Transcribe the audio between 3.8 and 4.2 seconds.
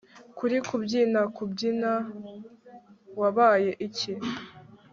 iki